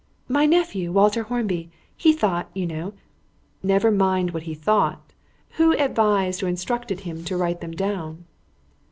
"My 0.27 0.47
nephew, 0.47 0.91
Walter 0.91 1.21
Hornby. 1.21 1.69
He 1.95 2.11
thought, 2.11 2.49
you 2.55 2.65
know" 2.65 2.93
"Never 3.61 3.91
mind 3.91 4.31
what 4.31 4.41
he 4.49 4.55
thought. 4.55 5.13
Who 5.57 5.73
advised 5.77 6.41
or 6.41 6.47
instructed 6.47 7.01
him 7.01 7.23
to 7.25 7.37
write 7.37 7.61
them 7.61 7.73
down?" 7.73 8.25